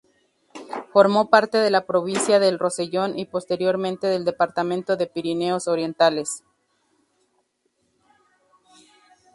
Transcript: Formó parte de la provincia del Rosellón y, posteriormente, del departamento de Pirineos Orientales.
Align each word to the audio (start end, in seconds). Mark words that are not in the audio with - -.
Formó 0.91 1.29
parte 1.29 1.59
de 1.59 1.69
la 1.69 1.85
provincia 1.85 2.39
del 2.39 2.57
Rosellón 2.57 3.19
y, 3.19 3.25
posteriormente, 3.27 4.07
del 4.07 4.25
departamento 4.25 4.97
de 4.97 5.05
Pirineos 5.05 5.67
Orientales. 5.67 6.43